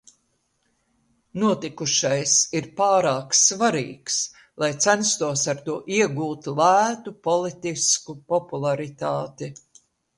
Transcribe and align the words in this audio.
Notikušais 1.43 2.33
ir 2.61 2.69
pārāk 2.79 3.37
svarīgs, 3.41 4.17
lai 4.65 4.73
censtos 4.89 5.47
ar 5.55 5.63
to 5.69 5.79
iegūt 6.01 6.53
lētu 6.65 7.17
politisku 7.33 8.21
popularitāti. 8.35 9.57